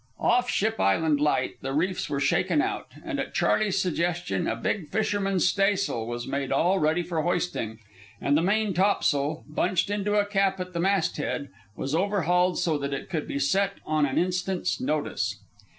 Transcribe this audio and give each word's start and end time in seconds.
Off 0.19 0.49
Ship 0.49 0.79
Island 0.79 1.19
Light 1.19 1.61
the 1.61 1.73
reefs 1.73 2.09
were 2.09 2.19
shaken 2.19 2.59
out, 2.59 2.87
and 3.05 3.19
at 3.19 3.35
Charley's 3.35 3.79
suggestion 3.79 4.47
a 4.47 4.55
big 4.55 4.89
fisherman's 4.89 5.47
staysail 5.47 6.07
was 6.07 6.25
made 6.25 6.51
all 6.51 6.79
ready 6.79 7.03
for 7.03 7.21
hoisting, 7.21 7.77
and 8.19 8.35
the 8.35 8.41
main 8.41 8.73
topsail, 8.73 9.43
bunched 9.47 9.91
into 9.91 10.15
a 10.15 10.25
cap 10.25 10.59
at 10.59 10.73
the 10.73 10.79
masthead, 10.79 11.49
was 11.75 11.93
overhauled 11.93 12.57
so 12.57 12.79
that 12.79 12.95
it 12.95 13.11
could 13.11 13.27
be 13.27 13.37
set 13.37 13.73
on 13.85 14.07
an 14.07 14.17
instant's 14.17 14.79
notice. 14.81 15.37